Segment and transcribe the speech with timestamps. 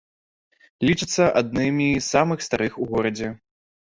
[0.89, 3.27] Лічацца аднымі з самых старых у горадзе.